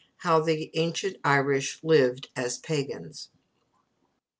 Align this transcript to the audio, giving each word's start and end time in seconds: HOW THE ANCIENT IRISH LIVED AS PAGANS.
HOW 0.25 0.39
THE 0.39 0.75
ANCIENT 0.75 1.17
IRISH 1.23 1.83
LIVED 1.83 2.29
AS 2.35 2.57
PAGANS. 2.57 3.29